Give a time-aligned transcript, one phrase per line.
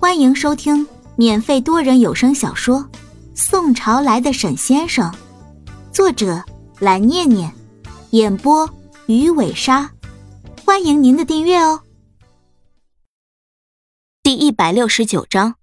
[0.00, 0.86] 欢迎收听
[1.16, 2.78] 免费多人有声小说
[3.34, 5.10] 《宋朝来的沈先生》，
[5.92, 6.44] 作者
[6.78, 7.52] 蓝念念，
[8.10, 8.70] 演播
[9.06, 9.90] 鱼尾鲨。
[10.64, 11.82] 欢迎您的订阅哦。
[14.22, 15.56] 第一百六十九章，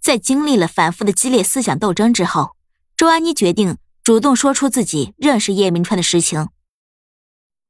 [0.00, 2.54] 在经历了反复的激烈思想斗争之后，
[2.96, 6.48] 周安妮决定主动说出自己认识叶明川的实情。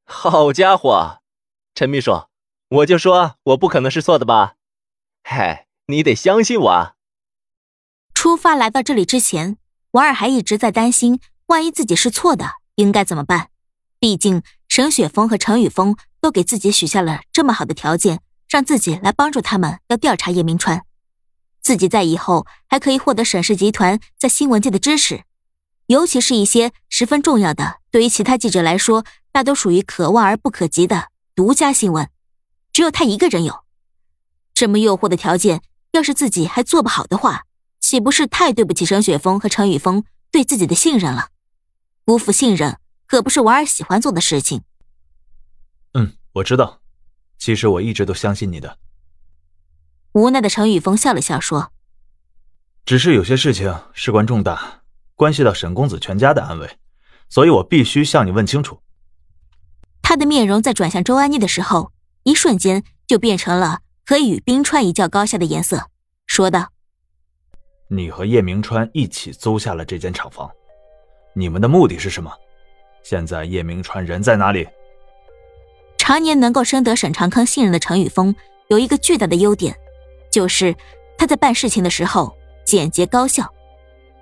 [0.04, 1.22] 好家伙，
[1.74, 2.24] 陈秘书，
[2.68, 4.56] 我就说我不可能是错的吧？
[5.36, 6.92] 嘿，你得相信我啊！
[8.14, 9.56] 出发来到这里之前，
[9.90, 13.48] 王二还一直在担心，万一自己是错的，应该怎么办？
[13.98, 20.84] 毕竟沈雪峰和陈宇峰都给自己许下了这么好的条件，让自己来帮助他们要调查叶明川，
[21.60, 25.24] 自己在以后还可以获得沈氏集团在新闻界的支持，
[25.86, 32.08] 尤其是一些十分重要的，对于其他记者来说，那都属于可望而不可及的独家新闻，
[32.72, 33.63] 只有他一个人有。
[34.54, 37.44] 这么诱惑的条件，要是自己还做不好的话，
[37.80, 41.28] 岂不是太对不起沈雪峰和陈宇峰对自己的信任了？
[42.04, 44.62] 辜负信任可不是王儿喜欢做的事情。
[45.94, 46.80] 嗯，我知道。
[47.36, 48.78] 其实我一直都相信你的。
[50.12, 51.72] 无奈的陈宇峰笑了笑说
[52.86, 54.82] ：“只是有些事情事关重大，
[55.14, 56.78] 关系到沈公子全家的安危，
[57.28, 58.80] 所以我必须向你问清楚。”
[60.00, 63.80] 他的面容在转向周安妮的时候，一瞬间就变成了。
[64.06, 65.88] 可以与冰川一较高下的颜色，
[66.26, 66.68] 说道
[67.88, 70.50] ：“你和叶明川一起租下了这间厂房，
[71.32, 72.30] 你们的目的是什么？
[73.02, 74.68] 现在叶明川人在哪里？”
[75.96, 78.34] 常年能够深得沈长康信任的陈宇峰，
[78.68, 79.74] 有一个巨大的优点，
[80.30, 80.76] 就是
[81.16, 83.50] 他在办事情的时候简洁高效。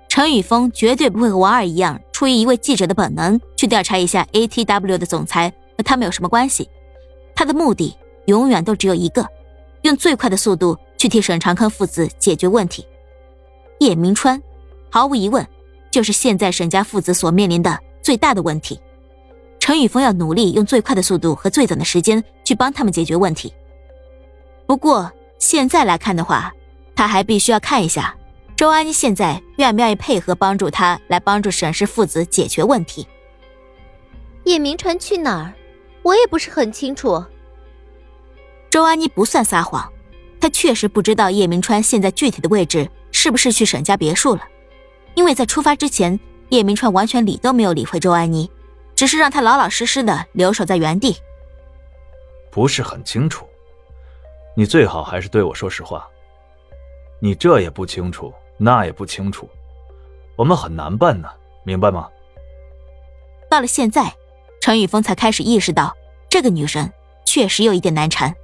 [0.07, 6.69] 陈宇峰绝对不会和王二一样，出于一位记者的本能去调查一下 ATW 的总裁和他们有什么关系。
[7.35, 9.27] 他的目的永远都只有一个。
[9.83, 12.85] 用最快的速度去替沈长康父子解决问题。
[13.79, 14.41] 叶明川，
[14.89, 15.45] 毫无疑问，
[15.91, 18.79] 就是现在沈家父子所面临的最大的问题。
[19.59, 23.53] 陈宇峰要努力用最快的速度和最短的时间去帮他们解决问题。
[24.65, 26.51] 不过现在来看的话，
[26.95, 28.15] 他还必须要看一下
[28.55, 33.07] 周安妮现在愿不愿意配合帮助他来帮助沈氏父子解决问题。
[34.45, 35.53] 叶明川去哪儿？
[36.03, 37.23] 我也不是很清楚。
[38.73, 39.87] 周安妮不算撒谎，
[40.41, 44.41] 她确实不知道叶明川现在具体的位置是不是去沈家别墅了，
[45.13, 46.19] 因为在出发之前，
[46.49, 48.49] 叶明川完全理都没有理会周安妮，
[48.95, 51.15] 只是让她老老实实的留守在原地。
[52.49, 53.45] 不是很清楚，
[54.55, 56.07] 你最好还是对我说实话。
[57.19, 59.47] 你这也不清楚，那也不清楚，
[60.35, 61.29] 我们很难办呢，
[61.63, 62.09] 明白吗？
[63.51, 64.11] 到了现在，
[64.59, 65.95] 陈宇峰才开始意识到，
[66.27, 66.91] 这个女人
[67.23, 68.35] 确实有一点难缠。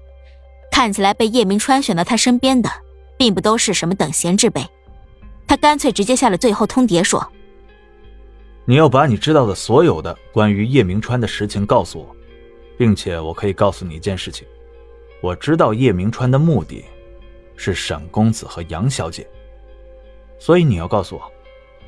[0.72, 2.70] 看起来被叶明川选到他身边的，
[3.18, 4.66] 并不都是什么等闲之辈。
[5.46, 7.32] 他干脆直接下了最后通牒，说
[8.66, 12.16] ：“你要把你知道的所有的关于叶明川的实情告诉我，
[12.78, 14.48] 并且我可以告诉你一件事情：
[15.22, 16.86] 我知道叶明川的目的，
[17.56, 19.28] 是沈公子和杨小姐。
[20.38, 21.32] 所以你要告诉我，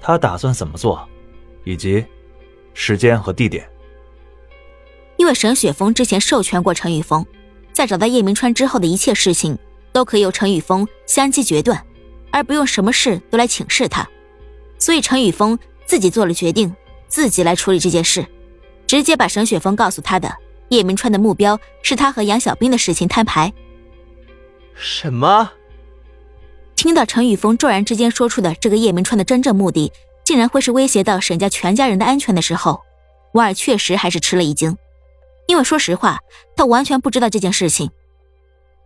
[0.01, 1.07] 他打算怎么做，
[1.63, 2.03] 以及
[2.73, 3.69] 时间和地点。
[5.17, 7.25] 因为沈雪峰之前授权过陈玉峰。”
[7.73, 9.57] 在找到叶明川之后的一切事情，
[9.91, 11.83] 都可以由陈宇峰相机决断，
[12.31, 14.07] 而不用什么事都来请示他。
[14.77, 16.75] 所以陈宇峰自己做了决定，
[17.07, 18.25] 自己来处理这件事，
[18.87, 20.33] 直接把沈雪峰告诉他的
[20.69, 23.51] 叶明川的目标是他和杨小兵的事情摊牌。
[24.73, 25.51] 什么？
[26.75, 29.91] 听到陈宇峰骤然之间说出的这个叶明川的真正目的，
[30.23, 32.81] 竟然会是威胁到沈家全家人的安全的时候，
[33.33, 34.75] 王尔确实还是吃了一惊。
[35.51, 36.17] 因为说实话，
[36.55, 37.91] 他完全不知道这件事情。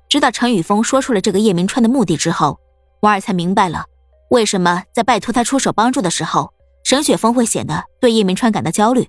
[0.10, 2.60] 直到陈宇峰说出了这个叶明川的目的之后，
[3.02, 3.86] 王二才明白了
[4.32, 6.52] 为什么在拜托他出手帮助的时候，
[6.84, 9.08] 沈雪峰会显得对叶明川感到焦虑。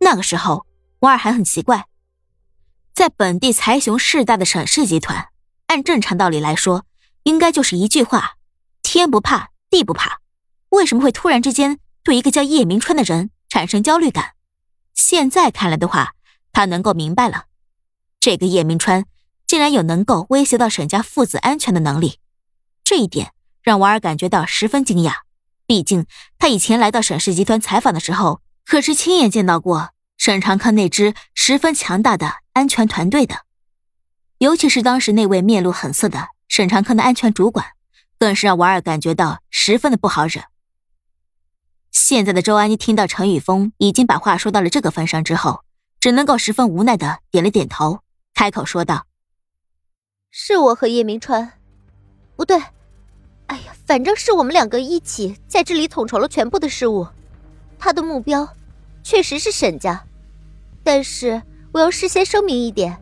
[0.00, 0.66] 那个时候，
[1.00, 1.86] 王二还很奇怪，
[2.94, 5.28] 在本地财雄势大的沈氏集团，
[5.68, 6.84] 按正常道理来说，
[7.22, 8.34] 应该就是一句话：
[8.82, 10.18] 天不怕地不怕。
[10.68, 14.32] 为什么会突然之间对一个叫叶明川的人产生焦虑感？
[14.92, 16.12] 现在看来的话。
[16.52, 17.44] 他能够明白了，
[18.20, 19.04] 这个叶明川
[19.46, 22.18] 竟然有能够威胁到沈家父子安全的能力，
[22.82, 25.18] 这一点让王儿感觉到十分惊讶。
[25.66, 26.06] 毕竟
[26.38, 33.42] 他以前来到沈氏集团采访的时候，可是亲眼见到过沈长康那支十分强大的安全团队的，
[34.38, 37.66] 尤其是当时那位面露狠色的沈长康的安全主管，
[38.18, 40.42] 更是让王儿感觉到十分的不好惹。
[41.90, 45.64] 现在的周安妮听到陈宇峰已经把话说到了这个份上之后。
[46.00, 48.00] 只能够十分无奈的点了点头，
[48.34, 49.06] 开口说道
[50.30, 51.52] ：“是我和叶明川，
[52.36, 52.56] 不对，
[53.46, 57.06] 哎呀，反正是我们两个一起在这里统筹了全部的事务。
[57.78, 58.48] 他的目标
[59.02, 60.04] 确实是沈家，
[60.84, 61.42] 但是
[61.72, 62.96] 我要事先声明一点，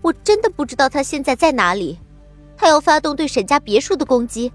[0.00, 1.98] 我真的不知道他现在在哪里。
[2.56, 4.50] 他要发动对沈家别墅的攻击，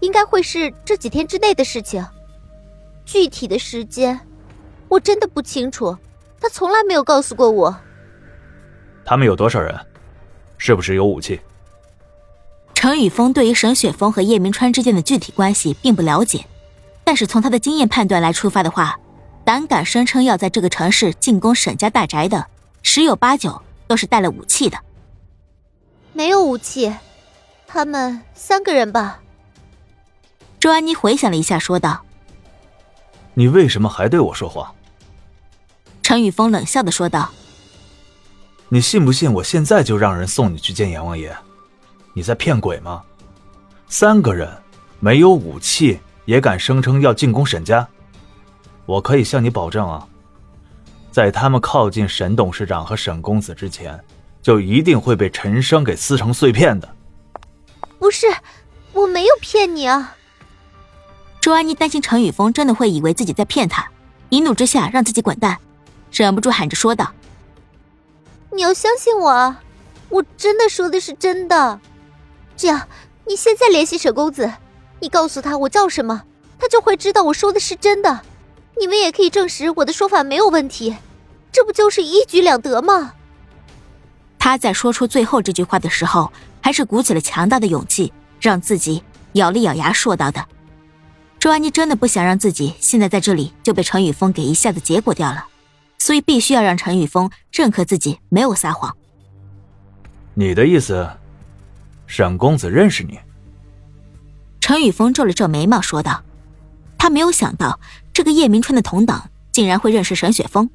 [0.00, 2.04] 应该会是这几天之内的事情。
[3.04, 4.18] 具体的时间，
[4.88, 5.96] 我真的不清楚，
[6.40, 7.76] 他从来没有告诉过我。
[9.04, 9.74] 他们有多少人？
[10.58, 11.40] 是不是有武器？
[12.74, 16.44] 程宇峰对于沈雪峰和叶明川之间的具体关系并不了解，
[17.04, 18.98] 但是从他的经验判断来出发的话，
[19.44, 22.46] 胆敢声称要在这个城市进攻沈家大宅的，
[22.82, 24.78] 十有八九都是带了武器的。
[26.12, 26.94] 没有武器，
[27.66, 29.20] 他们三个人吧？
[30.58, 32.04] 周安妮回想了一下，说道
[33.34, 34.74] ：“你为什么还对我说谎？”
[36.06, 37.32] 程宇峰冷笑的说道。
[38.68, 39.32] 你信不信？
[39.32, 41.36] 我现在就让人送你去见阎王爷！
[42.12, 43.02] 你在骗鬼吗？
[43.88, 44.48] 三个人
[45.00, 47.84] 没有武器也敢声称要进攻沈家？
[48.84, 50.06] 我可以向你保证啊，
[51.10, 54.00] 在他们靠近沈董事长和沈公子之前，
[54.40, 56.88] 就一定会被陈生给撕成碎片的。
[57.98, 58.28] 不是，
[58.92, 60.14] 我没有骗你啊！
[61.40, 63.90] 周安妮担心陈宇峰真的会以为自己在骗他，
[64.28, 65.58] 一怒之下让自己滚蛋，
[66.24, 67.12] 忍不住喊着说道。
[68.52, 69.62] 你要相信我啊！
[70.08, 71.80] 我真的说的是真的。
[72.56, 72.88] 这样，
[73.26, 74.50] 你现在联系沈公子，
[75.00, 76.22] 你告诉他我叫什么，
[76.58, 78.20] 他就会知道我说的是真的。
[78.78, 80.96] 你们也可以证实我的说法没有问题，
[81.50, 83.14] 这不就是一举两得吗？
[84.38, 86.32] 他在说出最后这句话的时候，
[86.62, 89.02] 还是鼓起了强大的勇气，让自己
[89.32, 90.46] 咬了咬牙说道的。
[91.38, 95.46] 周安妮真的不想让自己现在在这里就被陈宇峰给一下子结果掉了。
[96.06, 98.96] 所以必须要让陈宇峰认可自己没有撒谎。
[100.34, 101.04] 你的意思，
[102.06, 103.18] 沈公子认识你？
[104.60, 106.22] 陈宇峰皱了皱眉毛，说道
[106.96, 107.80] ：“他没有想到
[108.12, 110.70] 这个叶明川的同党竟然会认识沈雪峰，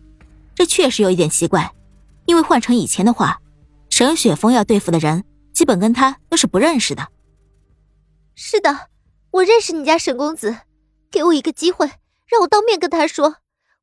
[0.53, 1.71] 这确实有一点奇怪。
[2.25, 3.39] 因为换成以前的话，
[3.89, 5.23] 沈雪峰要对付的人
[5.53, 7.07] 基本跟他都是不认识的。”
[8.35, 8.89] 是的，
[9.31, 10.57] 我认识你家沈公子，
[11.09, 11.89] 给我一个机会，
[12.27, 13.37] 让我当面跟他说。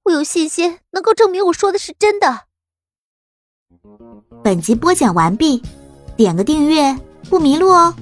[0.08, 2.44] 我有信心能够证明我说的是真的。
[4.42, 5.62] 本集播讲完毕，
[6.16, 7.94] 点个订阅不迷路哦。